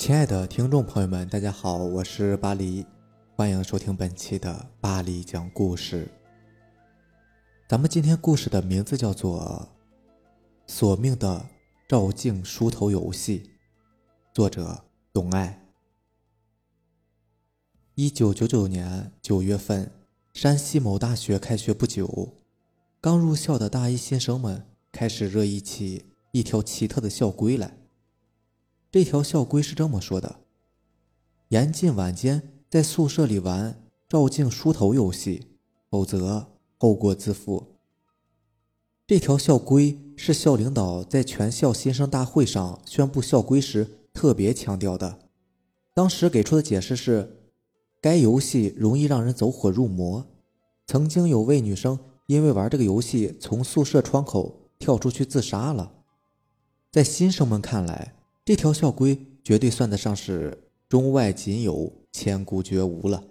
[0.00, 2.86] 亲爱的听众朋友们，大家好，我是巴黎，
[3.36, 6.10] 欢迎收听本期的巴黎讲故事。
[7.68, 9.70] 咱们今天故事的名字叫做
[10.72, 11.46] 《索命的
[11.86, 13.40] 照镜梳头游戏》，
[14.32, 14.82] 作者
[15.12, 15.62] 董爱。
[17.94, 19.92] 一九九九年九月份，
[20.32, 22.36] 山西某大学开学不久，
[23.02, 27.79] 刚入校的大一新生们开始热议起一条奇特的校规来。
[28.92, 30.40] 这条校规是这么说的：
[31.50, 35.46] 严禁晚间在宿舍里玩照镜梳头游戏，
[35.88, 37.76] 否则后果自负。
[39.06, 45.20] 这条校规是校领导在全校新生大会上宣布校规时特别强调的。
[45.94, 47.52] 当时给出的解释是，
[48.00, 50.26] 该游戏容易让人走火入魔，
[50.86, 55.92] 曾经有位女生因为玩这个游戏从宿舍窗口跳出去自杀了。
[56.90, 58.14] 在新生们看来，
[58.50, 63.22] 这条校规绝对算得上是中外仅有、千古绝无了。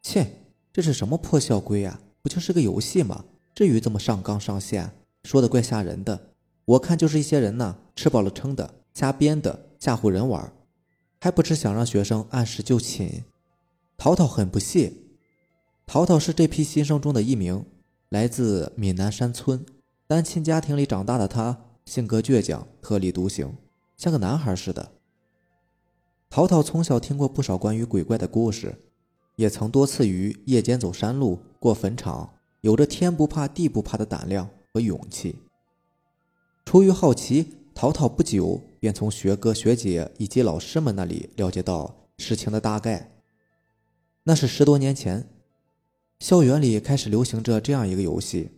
[0.00, 0.26] 切，
[0.72, 2.00] 这是什么破校规啊？
[2.22, 3.22] 不就是个游戏吗？
[3.54, 4.90] 至于这么上纲上线，
[5.24, 6.18] 说的怪吓人的。
[6.64, 10.50] 我看就是一些人呐，吃饱了撑的，瞎编的，吓唬人玩，
[11.20, 13.24] 还不是想让学生按时就寝？
[13.98, 14.90] 淘淘很不屑。
[15.84, 17.62] 淘淘是这批新生中的一名，
[18.08, 19.66] 来自闽南山村，
[20.06, 23.54] 单亲家庭里长大的他，性格倔强，特立独行。
[24.02, 24.90] 像个男孩似的。
[26.28, 28.74] 淘淘从小听过不少关于鬼怪的故事，
[29.36, 32.28] 也曾多次于夜间走山路、过坟场，
[32.62, 35.36] 有着天不怕地不怕的胆量和勇气。
[36.64, 43.12] 出于好奇，淘淘不久便从学哥学姐以及老师们那里了解到事情的大概。
[44.24, 45.28] 那是十多年前，
[46.18, 48.50] 校园里开始流行着这样一个游戏：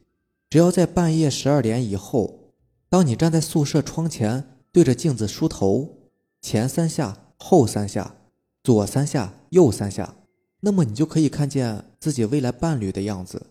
[0.48, 2.54] 只要在半夜十二点以后，
[2.88, 4.52] 当你站在宿舍窗前。
[4.74, 6.10] 对着镜子梳头，
[6.42, 8.16] 前三下，后三下，
[8.64, 10.16] 左三下，右三下，
[10.62, 13.50] 那么你就可以看见自己未来伴侣的样子，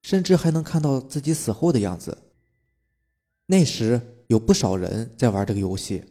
[0.00, 2.16] 甚至还能看到自己死后的样子。
[3.44, 6.02] 那时有不少人在玩这个游戏，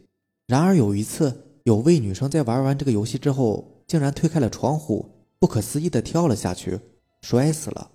[0.46, 5.04] 然而有一次，有位女生在玩完这个游戏之后，竟然推开了窗户，
[5.40, 6.78] 不可思议的跳了下去，
[7.22, 7.90] 摔死了。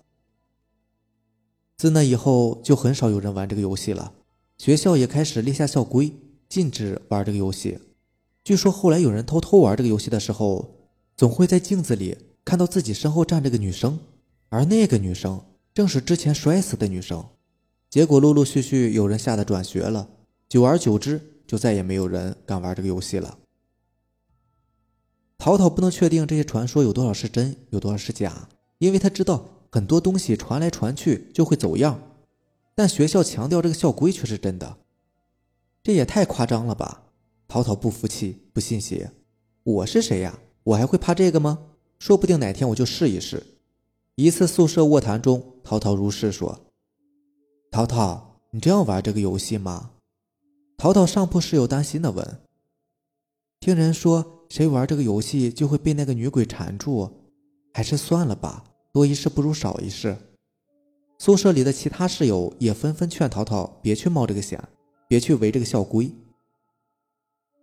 [1.78, 4.12] 自那以后，就很少有人玩这个游戏了，
[4.58, 6.12] 学校也开始立下校规。
[6.54, 7.76] 禁止玩这个游戏。
[8.44, 13.98] 据说后来有人偷偷玩这个游戏的时候，总会在镜子里看到自己身后站着个女生，
[14.50, 15.44] 而那个女生
[15.74, 17.24] 正是之前摔死的女生。
[17.90, 20.08] 结果陆陆续续有人吓得转学了，
[20.48, 23.38] 久而久之，就再也没有人敢玩这个游戏了。
[25.36, 28.48] 淘淘不能确定这些传说有多少是真，有多少是假，
[28.78, 32.00] 因为他知道很多东西传来传去就会走样，
[32.76, 34.78] 但学校强调这个校规却是真的。
[35.84, 37.02] 这也太夸张了吧！
[37.46, 39.10] 淘淘不服气，不信邪。
[39.64, 40.38] 我是谁呀？
[40.62, 41.72] 我还会怕这个吗？
[41.98, 43.58] 说不定哪天我就试一试。
[44.14, 46.58] 一次宿舍卧谈中，淘淘如是说
[47.70, 49.90] ：“淘淘，你真要玩这个游戏吗？”
[50.78, 52.40] 淘淘上铺室友担心的问
[53.60, 57.10] ：“听人说，谁玩这个游戏就会被那个女鬼缠住，
[57.74, 60.16] 还是算了吧，多一事不如少一事。”
[61.20, 64.66] 宿舍里的其他室友也纷纷劝淘淘别去冒这个险。
[65.14, 66.12] 别去违这个校规。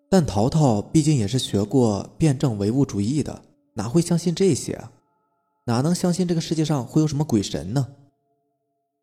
[0.09, 4.81] 但淘淘毕竟也是学过辩证唯物主义的，哪会相信这些？
[5.65, 7.95] 哪能相信这个世界上会有什么鬼神呢？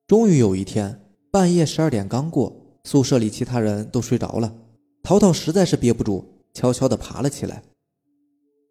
[0.07, 0.99] 终于有一天，
[1.31, 4.55] 半夜十二点刚过，宿舍里其他人都睡着了，
[5.03, 7.63] 淘淘实在是憋不住，悄悄地爬了起来，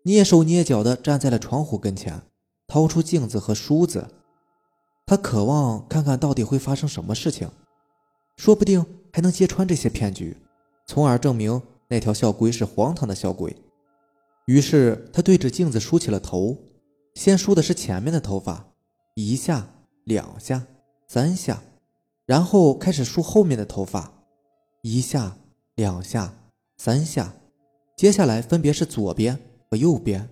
[0.03, 2.19] 蹑手蹑脚地站在了窗户跟前，
[2.67, 4.07] 掏出镜子和梳子，
[5.05, 7.51] 他渴望看看到底会发生什么事情，
[8.37, 8.83] 说不定。
[9.17, 10.37] 还能揭穿这些骗局，
[10.85, 13.51] 从而证明那条校规是荒唐的校规。
[14.45, 16.55] 于是他对着镜子梳起了头，
[17.15, 18.67] 先梳的是前面的头发，
[19.15, 19.67] 一下、
[20.03, 20.67] 两下、
[21.07, 21.63] 三下，
[22.27, 24.13] 然后开始梳后面的头发，
[24.83, 25.35] 一下、
[25.73, 26.35] 两下、
[26.77, 27.33] 三下，
[27.95, 29.39] 接下来分别是左边
[29.71, 30.29] 和右边。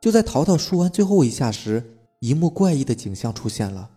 [0.00, 3.90] 就在淘淘梳完最后一下时，一幕怪异的景象出现了。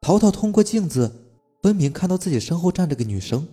[0.00, 1.22] 淘淘通过镜子。
[1.62, 3.48] 分明看到自己身后站着个女生，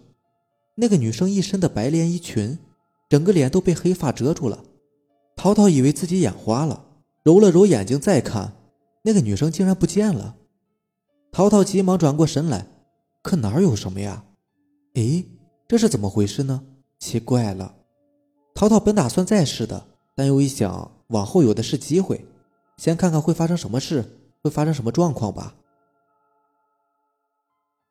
[0.75, 2.57] 那个女生一身的白连衣裙，
[3.09, 4.63] 整个脸都被黑发遮住了。
[5.35, 6.85] 淘淘以为自己眼花了，
[7.23, 8.53] 揉了揉眼睛再看，
[9.03, 10.35] 那个女生竟然不见了。
[11.31, 12.67] 淘淘急忙转过身来，
[13.23, 14.23] 可哪有什么呀？
[14.93, 15.25] 诶，
[15.67, 16.63] 这是怎么回事呢？
[16.99, 17.75] 奇怪了。
[18.53, 22.23] 淘淘本打算再试的，但又一想，往后有的是机会，
[22.77, 24.05] 先看看会发生什么事，
[24.43, 25.55] 会发生什么状况吧。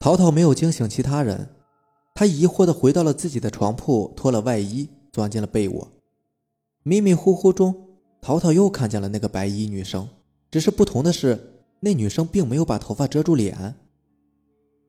[0.03, 1.49] 淘淘没有惊醒其他人，
[2.13, 5.93] 他疑惑地回到了自己的床铺，脱了外衣，钻进了被窝。
[6.83, 7.73] 迷迷糊糊中，
[8.21, 10.09] 淘淘又看见了那个白衣女生，
[10.51, 13.77] 只是不同的是，那女生并没有把头发遮住脸，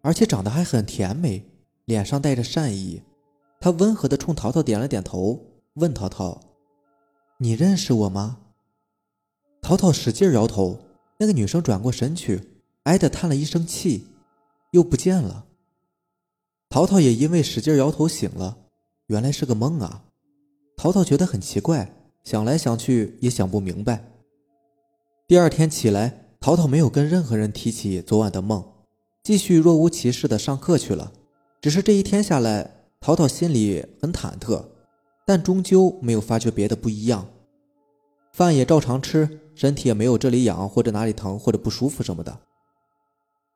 [0.02, 1.46] 而且长得还很甜美，
[1.86, 3.04] 脸上带着善意。
[3.60, 5.40] 她温和地冲淘淘点了点头，
[5.76, 6.42] 问淘淘
[7.38, 8.40] ：“你认识我吗？”
[9.62, 10.80] 淘淘使劲摇头。
[11.20, 12.42] 那个女生转过身去，
[12.86, 14.08] 哎的叹了一声气，
[14.74, 15.46] 又不见了。
[16.68, 18.58] 淘淘也因为使劲摇头醒了，
[19.06, 20.06] 原来是个梦啊！
[20.76, 24.04] 淘淘觉得很奇怪，想来想去也想不明白。
[25.28, 28.64] 第二天起来，淘淘没有跟任何人提起昨晚的梦，
[29.22, 31.14] 继续若无其事的上课去了。
[31.62, 34.66] 只是这一天下来，淘淘心里很忐忑，
[35.24, 37.28] 但终究没有发觉别的不一样。
[38.32, 42.40] 饭也照常吃，身体也没有这里痒或者哪里疼或者不舒服什么的。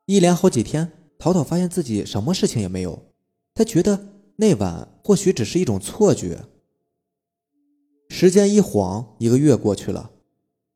[0.06, 3.00] 一连好几天，淘淘发现自己什么事情也没有，
[3.54, 6.46] 他觉得那晚或许只是一种错觉。
[8.10, 10.12] 时间一晃，一个月过去了，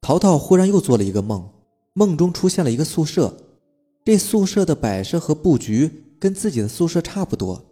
[0.01, 1.49] 淘淘忽然又做了一个梦，
[1.93, 3.37] 梦中出现了一个宿舍，
[4.03, 7.63] 这宿舍的摆设和布局跟自己的宿舍差不多，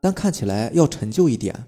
[0.00, 1.66] 但看起来要陈旧一点。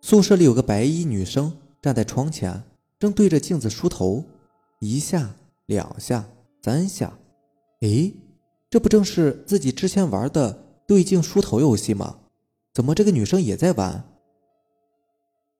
[0.00, 2.64] 宿舍里有个白衣女生站在窗前。
[2.98, 4.24] 正对着镜子梳头，
[4.78, 5.34] 一下、
[5.66, 6.24] 两下、
[6.62, 7.18] 三下，
[7.80, 8.12] 哎，
[8.72, 12.20] 这不正是自己之前玩的对镜梳头游戏吗？
[12.72, 14.02] 怎么这个女生也在玩？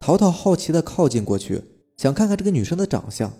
[0.00, 1.62] 淘淘好奇的靠近过去，
[1.98, 3.30] 想看看这个女生的长相。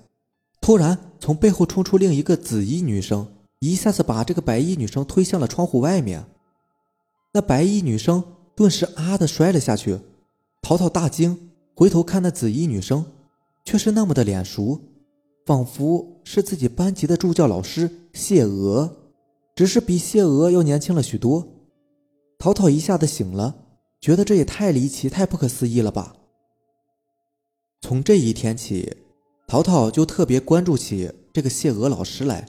[0.60, 3.26] 突然，从背后冲出另一个紫衣女生，
[3.60, 6.22] 一下子把这个白衣女生推向了窗户外面。
[7.32, 8.22] 那白衣女生
[8.54, 9.98] 顿时啊的摔了下去。
[10.60, 13.06] 淘淘大惊，回头看那紫衣女生。
[13.64, 14.78] 却是那么的脸熟，
[15.46, 19.01] 仿佛是自己班级的助教老师谢娥，
[19.62, 21.46] 只是比谢娥要年轻了许多。
[22.36, 23.54] 淘淘一下子醒了，
[24.00, 26.16] 觉得这也太离奇、太不可思议了吧。
[27.80, 28.96] 从这一天起，
[29.46, 32.44] 淘淘就特别关注起这个谢娥老师来。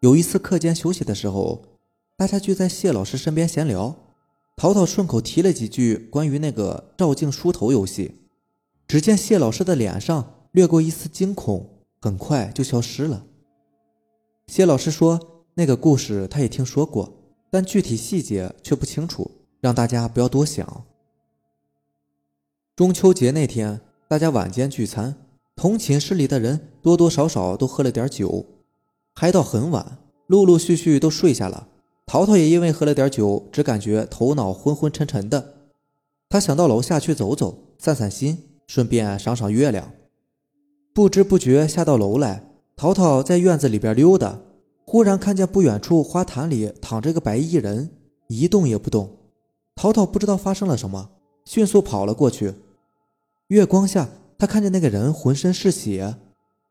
[0.00, 1.62] 有一次课间休息的时候，
[2.16, 3.94] 大家聚在谢老师身边闲聊，
[4.56, 8.22] 淘淘顺口提了几句关于那个照镜梳头游戏，
[8.88, 10.34] 只见谢老师的脸上。
[10.50, 13.24] 掠过一丝惊恐，很快就消失了。
[14.48, 15.20] 谢老师说
[15.54, 17.12] ：“那个故事他也听说过，
[17.50, 19.30] 但具体细节却不清楚，
[19.60, 20.84] 让大家不要多想。”
[22.76, 25.14] 中秋节那天，大家晚间聚餐，
[25.54, 28.46] 同寝室里的人多多少少都喝了点酒，
[29.14, 29.98] 嗨到很晚，
[30.28, 31.68] 陆陆续续都睡下了。
[32.06, 35.54] 淘淘也因为喝了点酒，只感觉头脑昏昏沉沉的。
[36.28, 39.92] 他想到楼下去走走，散散心，顺便赏赏月亮。
[40.94, 42.44] 不知不觉下到楼来，
[42.76, 44.40] 淘淘在院子里边溜达，
[44.90, 47.88] 忽然看见不远处花坛里躺着个白衣人，
[48.26, 49.18] 一动也不动。
[49.76, 51.12] 淘淘不知道发生了什么，
[51.44, 52.54] 迅速跑了过去。
[53.46, 56.16] 月光下，他看见那个人浑身是血，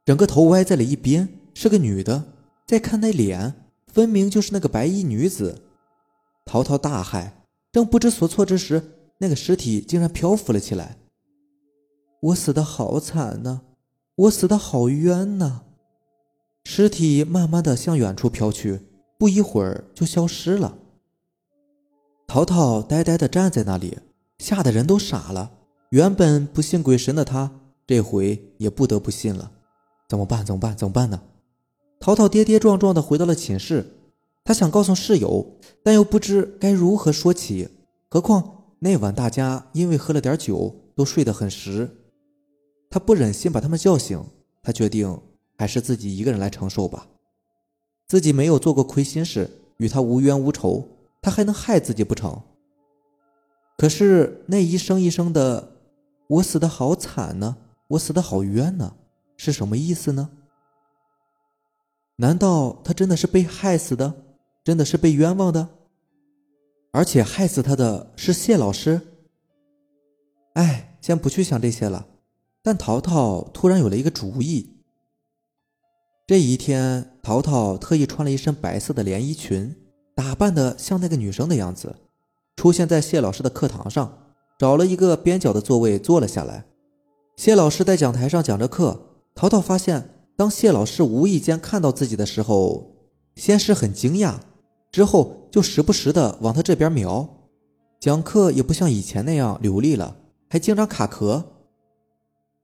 [0.04, 2.21] 整个头歪在了一边，是个女的。
[2.68, 3.54] 再看那脸，
[3.88, 5.62] 分明就是那个白衣女子。
[6.45, 7.31] 淘淘大骇，
[7.71, 8.83] 正不知所措之时，
[9.19, 10.98] 那个尸体竟然漂浮了起来。
[12.24, 13.62] 我死的好惨呐！
[14.16, 15.62] 我死的好冤呐！
[16.71, 18.80] 尸体慢慢的向远处飘去，
[19.18, 20.78] 不一会儿就消失了。
[22.28, 23.97] 淘淘呆呆的站在那里，
[24.38, 25.52] 吓得人都傻了。
[25.90, 27.49] 原本不信鬼神的他，
[27.88, 29.52] 这回也不得不信了。
[30.07, 30.45] 怎么办？
[30.45, 30.78] 怎么办？
[30.78, 31.19] 怎么办呢？
[31.99, 33.83] 淘淘跌跌撞撞的回到了寝室，
[34.44, 37.68] 他想告诉室友，但又不知该如何说起。
[38.11, 41.90] 何况那晚大家因为喝了点酒，都睡得很实。
[42.92, 44.23] 他不忍心把他们叫醒，
[44.61, 45.19] 他决定
[45.59, 47.06] 还是自己一个人来承受吧。
[48.07, 50.87] 自己没有做过亏心事，与他无冤无仇，
[51.21, 52.42] 他还能害自己不成？
[53.78, 55.73] 可是那一声一声的
[56.28, 57.57] “我死的好惨呢，
[57.89, 58.95] 我死的好冤呢”，
[59.35, 60.30] 是什么意思呢？
[62.16, 64.13] 难道他真的是被害死的，
[64.63, 65.68] 真的是被冤枉的？
[66.94, 69.01] 而且害死他的是谢老师？
[70.54, 72.07] 哎，先不去想这些了。
[72.63, 74.79] 但淘淘突然有了一个主意。
[76.30, 79.76] 这一天，淘淘特意穿了一身白色的连衣裙，
[80.14, 81.95] 打扮的像那个女生的样子，
[82.56, 84.16] 出现在谢老师的课堂上，
[84.59, 86.66] 找了一个边角的座位坐了下来。
[87.36, 90.07] 谢老师在讲台上讲着课，淘淘发现，
[90.38, 92.94] 当谢老师无意间看到自己的时候，
[93.36, 94.36] 先是很惊讶，
[94.92, 97.28] 之后就时不时的往他这边瞄，
[98.00, 100.16] 讲课也不像以前那样流利了，
[100.48, 101.44] 还经常卡壳。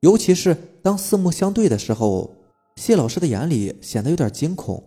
[0.02, 2.35] 尤其是当四目相对的时候，
[2.76, 4.84] 谢老师的眼里显得有点惊恐。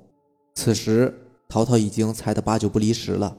[0.55, 1.15] 此时，
[1.49, 3.37] 淘淘已经猜得八九不离十了。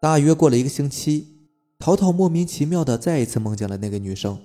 [0.00, 1.38] 大约过了一个星期，
[1.78, 4.38] 淘淘莫名其妙的再一次梦见了那个女生。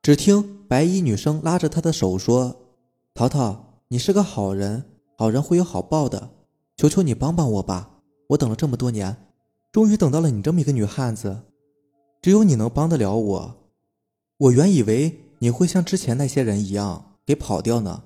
[0.00, 2.56] 只听白衣女生拉着他的手说
[3.14, 4.84] ：“淘淘，你是个好人，
[5.16, 6.30] 好人会有好报的，
[6.76, 8.00] 求求你帮帮我吧！
[8.30, 9.28] 我等了这么多年，
[9.70, 11.42] 终于等到了你这么一个女汉子，
[12.20, 13.56] 只有你能帮得了我。
[14.38, 18.02] 我原以为你会像之前那些人一样给跑掉呢，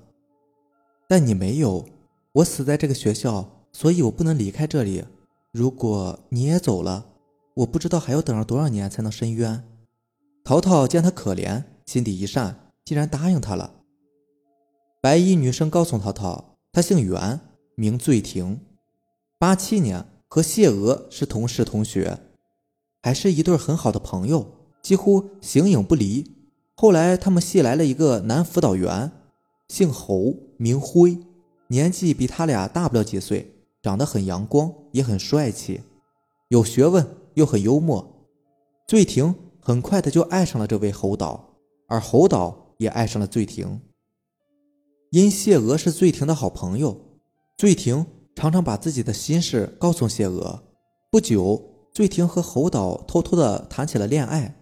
[1.07, 1.85] 但你没有。
[2.33, 5.05] 我死在这个学校，所以我不能离开这里。
[5.51, 7.05] 如果你也走了，
[7.55, 9.63] 我不知道还要等上多少年才能伸冤。”
[10.43, 11.63] 淘淘见他可怜。
[11.87, 13.75] 心底一善，竟然答应他了。
[14.99, 17.39] 白衣女生告诉淘淘，她姓袁，
[17.75, 18.59] 名醉婷，
[19.39, 22.19] 八七年和谢娥是同事同学，
[23.01, 24.45] 还是一对很好的朋友，
[24.81, 26.29] 几乎形影不离。
[26.75, 29.09] 后来他们系来了一个男辅导员，
[29.67, 31.17] 姓侯，名辉，
[31.67, 35.81] 年纪比他俩大不了几岁，长得很阳光，也很帅气，
[36.49, 38.25] 有学问又很幽默。
[38.87, 41.43] 醉婷很快的就爱上了这位侯导。
[41.89, 43.79] 而侯导也爱上了醉婷，
[45.11, 46.99] 因谢娥是醉婷的好朋友，
[47.57, 48.05] 醉婷
[48.35, 50.63] 常常把自己的心事告诉谢娥。
[51.09, 54.53] 不久，醉婷和侯导偷偷的谈起了恋爱，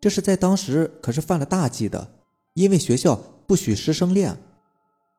[0.00, 2.14] 这是在当时可是犯了大忌的，
[2.54, 3.20] 因为学校
[3.52, 4.34] 不许师生恋。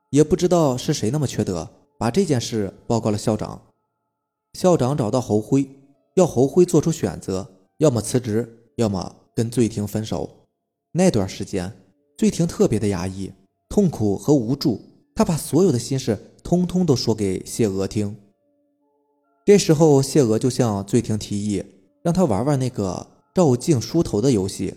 [0.10, 3.62] 也不知道是谁那么缺德，把这件事报告了校长。
[4.54, 5.70] 校长找到侯辉，
[6.16, 7.48] 要侯辉做出选择，
[7.78, 10.48] 要么辞职，要么跟醉婷分手。
[10.94, 11.72] 那段时间，
[12.18, 13.32] 醉婷特别的压抑、
[13.70, 14.82] 痛苦和无助，
[15.14, 18.18] 她把所有的心事通通都说给谢娥听。
[19.46, 21.64] 这时候，谢娥就向醉婷提议，
[22.02, 24.74] 让她玩玩那个照镜梳头的游戏，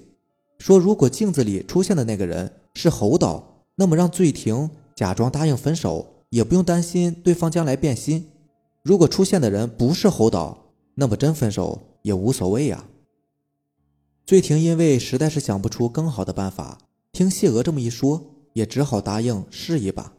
[0.58, 8.24] 说如果镜子里出现的那个人是侯导，那么让醉婷假装答应分手，也不用担心对方将来变心；
[8.82, 12.84] 如果出现的人不是侯导，那么真分手也无所谓呀。
[14.26, 16.76] 醉婷因为实在是想不出更好的办法，
[17.12, 20.12] 听谢娥这么一说，也只好答应试一把。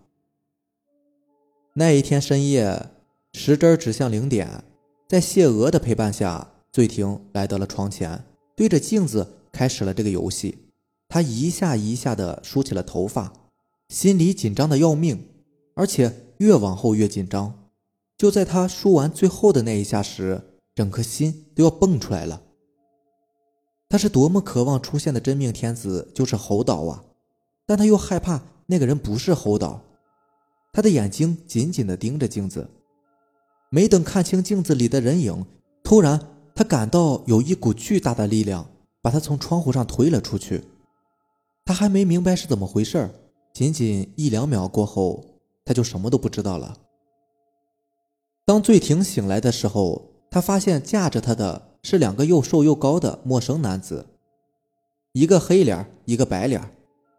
[1.75, 2.89] 那一天深夜，
[3.33, 4.63] 时针指向零点，
[5.07, 10.57] 在谢娥的陪伴下，醉婷来到了床前，对着镜子开始了这个游戏。
[11.09, 13.33] 他一下一下的梳起了头发，
[13.89, 15.29] 心里紧张的要命，
[15.75, 17.69] 而且越往后越紧张。
[18.17, 22.41] 就在他梳完最后的那一下时，整颗心都要蹦出来了。
[23.89, 27.05] 他是多么渴望出现的真命天子就是侯导啊，
[27.65, 29.81] 但他又害怕那个人不是侯导。
[30.73, 32.69] 他的眼睛紧紧地盯着镜子，
[33.69, 35.45] 没等看清镜子里的人影，
[35.83, 36.19] 突然
[36.53, 38.69] 他感到有一股巨大的力量
[39.01, 40.63] 把他从窗户上推了出去。
[41.67, 43.09] 他还没明白是怎么回事
[43.53, 45.24] 仅仅一两秒过后，
[45.65, 46.77] 他就什么都不知道了。
[48.45, 51.67] 当醉婷醒来的时候，他发现架着他的。
[51.83, 54.07] 是两个又瘦又高的陌生男子，
[55.13, 56.62] 一个黑脸，一个白脸。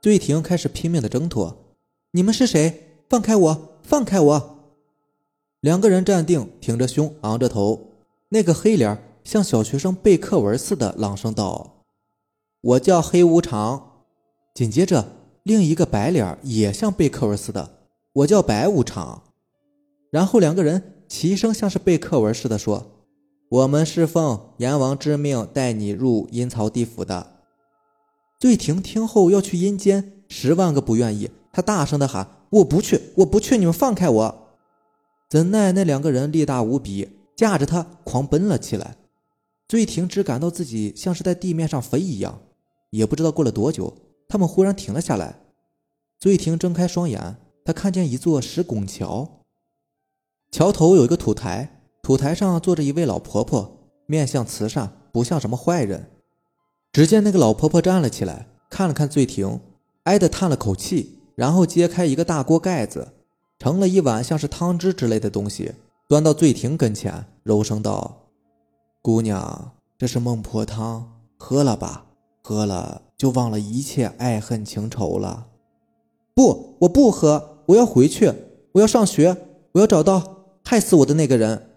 [0.03, 1.75] 醉婷开始拼命的挣脱。
[2.11, 3.01] 你们是谁？
[3.09, 3.79] 放开我！
[3.83, 4.59] 放开我！
[5.61, 7.81] 两个人站定，挺着胸，昂着头。
[8.29, 11.85] 那个黑脸像小学生背课文似的朗声道
[12.61, 13.88] ：“我叫黑无常。”
[14.59, 15.07] 紧接着，
[15.45, 17.79] 另一个白脸也像背课文似的
[18.13, 19.23] ：“我叫白无常。”
[20.11, 23.07] 然后两个人齐声像是背课文似的说。
[23.51, 27.35] 我们是奉阎王之命带你入阴曹地府的。
[28.41, 31.31] 醉婷听后要去阴间，十万个不愿意。
[31.53, 33.57] 他大声的喊：“我不去，我不去！
[33.59, 34.49] 你们放开我！”
[35.31, 38.97] 怎奈那两个人力大无比，架着他狂奔了起来。
[39.69, 42.41] 醉婷只感到自己像是在地面上飞一样，
[42.91, 43.95] 也不知道过了多久，
[44.29, 45.41] 他们忽然停了下来。
[46.19, 49.45] 醉婷睁开双眼，他看见一座石拱桥，
[50.51, 51.75] 桥头有一个土台。
[52.03, 56.11] 土台上坐着一位老婆婆，面相慈善，不像什么坏人。
[56.91, 59.61] 只见那个老婆婆站了起来，看了看醉婷，
[60.05, 63.13] 哀的叹了口气，然后揭开一个大锅盖子，
[63.59, 65.75] 盛了一碗像是汤汁之类的东西，
[66.09, 68.31] 端到醉婷跟前，柔声道
[69.03, 72.07] ：“姑娘，这是孟婆汤，喝了吧，
[72.43, 75.49] 喝了就忘了一切爱恨情仇了。
[76.35, 78.33] ”“不，我不喝，我要回去，
[78.73, 79.37] 我要上学，
[79.73, 81.71] 我要找到害死我的那个人。”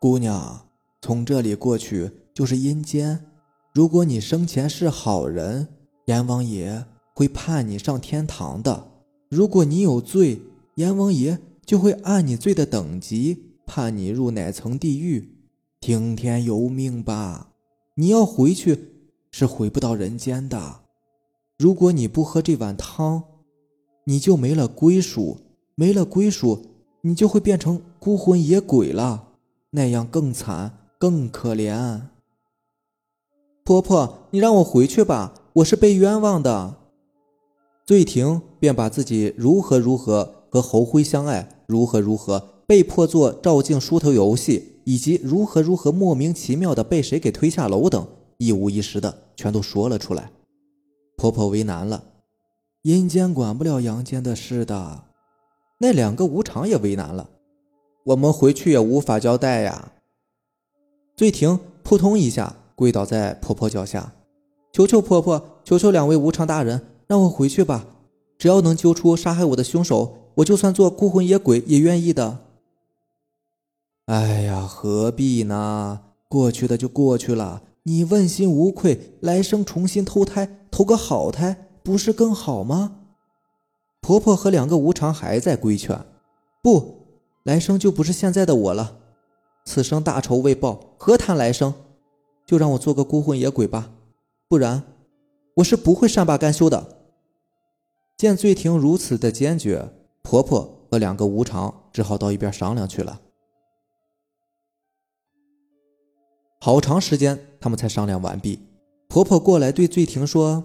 [0.00, 0.66] 姑娘，
[1.02, 3.26] 从这里过去就是阴间。
[3.72, 5.66] 如果你生前是好人，
[6.04, 6.84] 阎王爷
[7.14, 8.86] 会判你上天堂的；
[9.28, 10.40] 如果你有罪，
[10.76, 15.30] 阎王爷就会按你罪的等级判你入哪层地狱。
[15.80, 17.50] 听天由命吧，
[17.96, 18.93] 你要回去
[19.36, 20.82] 是回不到人间的。
[21.58, 23.24] 如果你不喝这碗汤，
[24.04, 25.38] 你就没了归属，
[25.74, 26.62] 没了归属，
[27.00, 29.30] 你就会变成孤魂野鬼了。
[29.70, 32.02] 那样更惨，更可怜。
[33.64, 36.76] 婆婆，你让我回去吧，我是被冤枉的。”
[37.84, 42.38] 醉婷便把自己如何如何和侯辉相爱，如何如何
[42.68, 48.06] 被迫做照镜梳头游戏，以及如何如何莫名其妙的被谁给推下楼等，
[48.38, 50.30] 一五一十的全都说了出来。
[51.16, 52.04] 婆婆为难了，
[52.82, 55.04] 阴间管不了阳间的事的。
[55.78, 57.28] 那两个无常也为难了，
[58.04, 59.92] 我们回去也无法交代呀。
[61.16, 64.12] 醉婷扑通一下跪倒在婆婆脚下，
[64.72, 66.86] 求求婆婆，求求两位无常大人。
[67.06, 67.86] 让我回去吧，
[68.38, 72.38] 只要能揪出杀害我的凶手，我就算做孤魂野鬼也愿意的。
[74.06, 76.00] 哎呀，何必呢？
[76.28, 83.00] 过去的就过去了，你问心无愧，来生重新投胎，投个好胎，不是更好吗？
[84.00, 85.98] 婆婆和两个无常还在规劝
[86.62, 87.06] ：“不，
[87.42, 88.96] 来生就不是现在的我了，
[89.66, 91.74] 此生大仇未报，何谈来生？
[92.46, 93.90] 就让我做个孤魂野鬼吧，
[94.48, 94.82] 不然
[95.56, 97.00] 我是不会善罢甘休的。”
[98.16, 103.20] 见醉婷如此的坚决，婆婆和两个无常只好到一边商量去了。
[106.64, 108.58] 好长时间，他们才商量完毕。
[109.06, 110.64] 婆婆过来对醉婷说：“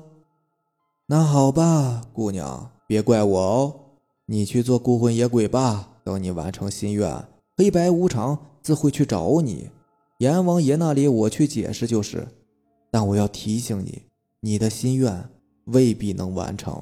[1.07, 3.75] 那好吧，姑娘，别怪我哦，
[4.27, 5.97] 你去做孤魂野鬼吧。
[6.05, 7.27] 等你完成心愿，
[7.57, 9.71] 黑白无常自会去找你。
[10.19, 12.25] 阎王爷那里我去解释就是。
[12.89, 14.03] 但我要提醒你，
[14.39, 15.29] 你的心愿
[15.65, 16.81] 未必能完成。”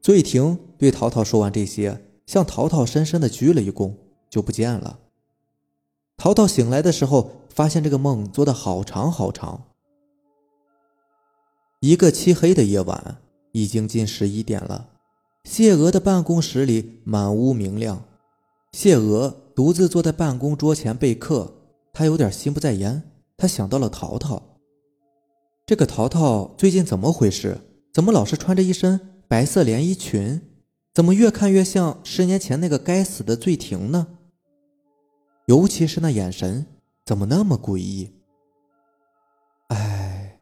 [0.00, 3.92] 醉婷对淘淘说完这些，向淘淘深深的鞠了一躬，
[4.30, 5.00] 就不见了。
[6.18, 9.62] 淘淘醒来的时候，发现这个梦做的好长好长。
[11.78, 13.18] 一个漆黑的夜晚，
[13.52, 14.88] 已经近十一点了。
[15.44, 18.02] 谢娥的办公室里满屋明亮，
[18.72, 21.54] 谢娥独自坐在办公桌前备课，
[21.92, 23.00] 她有点心不在焉。
[23.36, 24.42] 她想到了淘淘，
[25.64, 27.60] 这个淘淘最近怎么回事？
[27.92, 29.22] 怎么老是穿着一身？
[29.28, 30.42] 白色连衣裙，
[30.92, 34.17] 怎么越看越像十年前那个该死的醉婷呢？
[35.48, 36.66] 尤其是那眼神，
[37.06, 38.12] 怎么那么诡异？
[39.68, 40.40] 哎！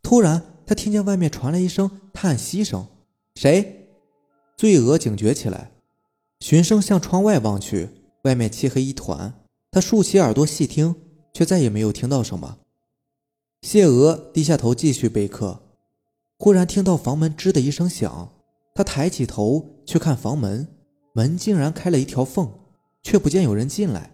[0.00, 2.86] 突然，他听见外面传来一声叹息声
[3.34, 3.88] ：“谁？”
[4.56, 5.72] 醉娥警觉起来，
[6.38, 7.88] 循声向窗外望去，
[8.22, 9.34] 外面漆黑一团。
[9.72, 10.94] 他竖起耳朵细听，
[11.34, 12.58] 却再也没有听到什么。
[13.62, 15.62] 谢娥低下头继续备课。
[16.38, 18.32] 忽然听到房门吱的一声响，
[18.72, 20.68] 他抬起头去看房门，
[21.12, 22.48] 门竟然开了一条缝，
[23.02, 24.11] 却不见有人进来。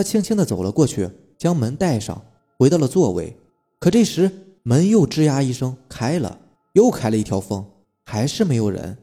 [0.00, 2.24] 他轻轻地走了过去，将门带上，
[2.58, 3.36] 回到了座位。
[3.78, 4.30] 可这时
[4.62, 6.40] 门又吱呀一声开了，
[6.72, 7.62] 又开了一条缝，
[8.06, 8.96] 还是没有人。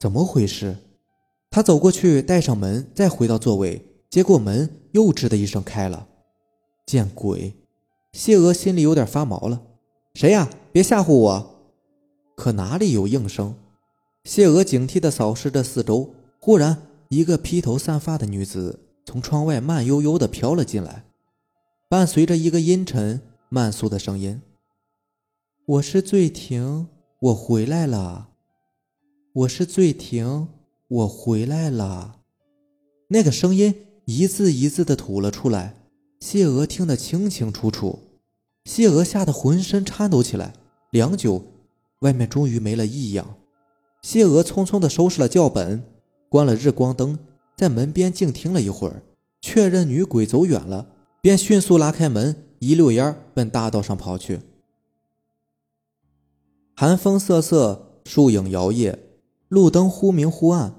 [0.00, 0.78] 怎么回事？
[1.50, 6.08] 他走过去，带上门，再回到座位，结果门又吱的一声开了。
[6.86, 7.52] 见鬼！
[8.14, 9.60] 谢娥心里有点发毛了。
[10.14, 10.48] 谁呀？
[10.72, 11.74] 别吓唬我！
[12.34, 13.54] 可哪里有应声？
[14.24, 16.78] 谢娥警惕地扫视着四周，忽然，
[17.10, 21.04] 一个披头散发的女子从窗外慢悠悠地飘了进来，
[21.88, 24.40] 伴随着一个阴沉慢速的声音
[25.66, 26.88] ：“我是醉婷，
[27.20, 28.28] 我回来了。
[29.32, 30.48] 我是醉婷，
[30.88, 32.20] 我回来了。”
[33.08, 33.74] 那个声音
[34.06, 35.74] 一字一字地吐了出来，
[36.20, 37.98] 谢娥听得清清楚楚。
[38.64, 40.54] 谢娥吓得浑身颤抖起来，
[40.90, 41.44] 良久，
[42.00, 43.34] 外面终于没了异样。
[44.00, 45.82] 谢娥匆匆地收拾了教本，
[46.28, 47.18] 关了日光灯，
[47.56, 49.02] 在门边静听了一会儿，
[49.40, 50.86] 确认女鬼走远了，
[51.20, 54.40] 便迅速拉开门，一溜烟奔大道上跑去。
[56.74, 58.96] 寒风瑟瑟，树影摇曳，
[59.48, 60.74] 路灯忽明忽暗。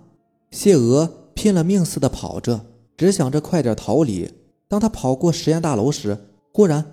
[0.52, 2.66] 谢娥拼了命似的跑着，
[2.98, 4.32] 只想着快点逃离。
[4.68, 6.18] 当他跑过实验大楼时，
[6.52, 6.86] 忽然。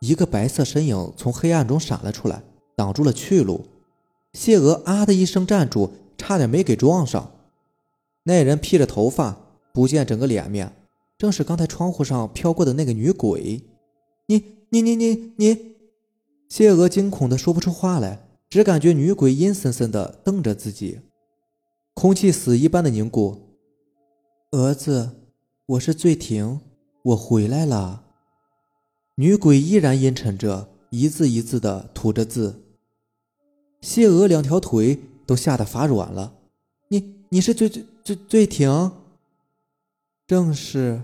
[0.00, 2.42] 一个白色身影从黑暗中闪了出来，
[2.74, 3.64] 挡住了去路。
[4.32, 7.30] 谢娥啊的一声站住，差点没给撞上。
[8.24, 9.36] 那人披着头发，
[9.72, 10.72] 不见整个脸面，
[11.18, 13.60] 正是刚才窗户上飘过的那个女鬼。
[14.26, 15.76] 你你你你你！
[16.48, 21.00] 谢娥惊恐的说不出话来，只感觉女鬼阴森森的瞪着自己，
[21.94, 23.58] 空气死一般的凝固。
[24.52, 25.10] 儿子，
[25.66, 26.60] 我是醉婷，
[27.02, 28.04] 我回来了。
[29.16, 32.62] 女鬼依然阴沉着，一字一字的吐着字。
[33.80, 36.34] 谢娥两条腿都吓得发软了。
[36.88, 38.92] 你你是醉醉醉醉婷？
[40.26, 41.02] 正是。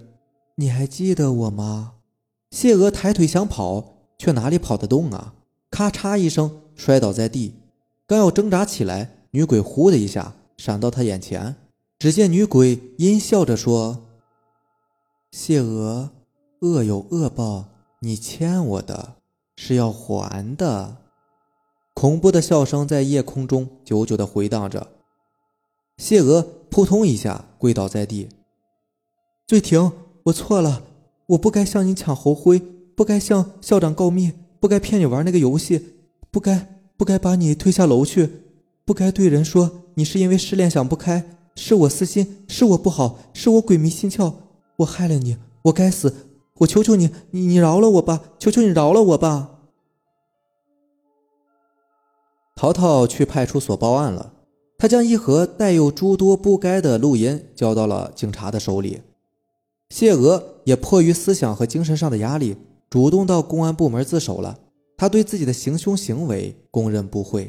[0.57, 1.95] 你还记得我吗？
[2.51, 5.35] 谢娥抬腿想跑，却哪里跑得动啊！
[5.71, 7.55] 咔嚓一声摔倒在地，
[8.07, 11.55] 刚要挣扎起来，女鬼呼的一下闪到他眼前。
[11.99, 14.05] 只见女鬼阴笑着说
[15.31, 16.11] ：“谢娥。”
[16.61, 17.67] 恶有恶报，
[18.01, 19.15] 你欠我的
[19.55, 20.97] 是要还的。
[21.95, 24.89] 恐怖的笑声在夜空中久久的回荡着。
[25.97, 28.29] 谢娥扑通一下跪倒在地。
[29.47, 29.93] 醉婷，
[30.25, 30.83] 我错了，
[31.27, 32.59] 我不该向你抢侯辉，
[32.95, 35.97] 不该向校长告密，不该骗你玩那个游戏，
[36.31, 38.31] 不该不该把你推下楼去，
[38.85, 41.37] 不该对人说你是因为失恋想不开。
[41.57, 44.33] 是我私心，是我不好，是我鬼迷心窍，
[44.77, 46.15] 我害了你，我该死！
[46.59, 48.23] 我求求你，你你饶了我吧！
[48.39, 49.59] 求求你饶了我吧！
[52.55, 54.35] 淘淘去派出所报案了，
[54.79, 59.03] 他将一盒带有诸多不该的录音交到了警察的手里。
[59.91, 62.57] 谢娥也迫于思想和精神上的压力，
[62.89, 64.61] 主动到公安部门自首了。
[64.97, 67.49] 他对自己的行凶行为供认不讳，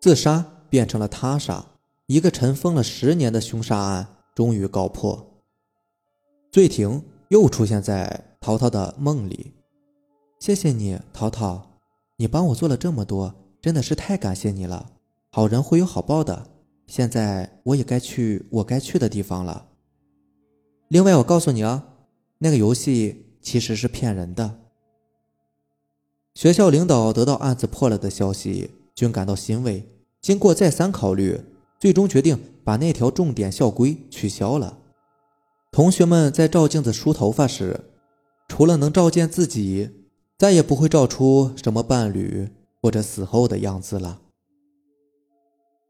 [0.00, 1.64] 自杀变成了他杀。
[2.06, 5.42] 一个尘封了十年的凶杀案终于告破，
[6.50, 9.52] 醉婷又出现在淘淘的梦里。
[10.38, 11.78] 谢谢你，淘淘，
[12.16, 14.90] 你帮我做了这么多，真的是太感谢你了。
[15.30, 16.46] 好人会有好报的，
[16.86, 19.68] 现在我也该去我该去的地方了。
[20.88, 21.84] 另外，我告诉你啊，
[22.38, 24.58] 那个游戏其实是骗人的。
[26.34, 29.88] 学校领导得到案子破了的消息，均感到欣慰。
[30.20, 31.40] 经过再三考虑。
[31.80, 34.76] 最终决定把那条重点校规取消了。
[35.72, 37.80] 同学们在照镜子梳头发时，
[38.48, 39.88] 除了能照见自己，
[40.36, 42.50] 再也不会照出什么伴侣
[42.82, 44.20] 或者死后的样子了。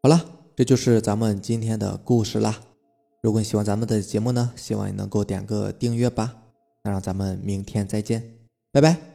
[0.02, 0.24] 好了，
[0.56, 2.58] 这就是咱们今天的故事啦。
[3.22, 6.34] 如果你喜欢咱们的节目呢，希望你能够点个订阅吧。
[6.82, 8.22] 那让咱们明天再见，
[8.72, 9.09] 拜拜。